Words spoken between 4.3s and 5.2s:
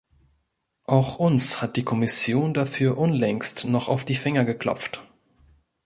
geklopft.